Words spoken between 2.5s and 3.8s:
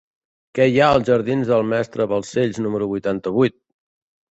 número vuitanta-vuit?